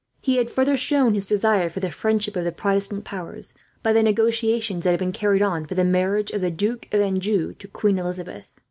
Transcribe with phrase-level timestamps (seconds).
[0.19, 3.53] He had further shown his desire for the friendship of the Protestant powers
[3.83, 6.99] by the negotiations that had been carried on for the marriage of the Duke of
[7.01, 8.57] Anjou to Queen Elizabeth.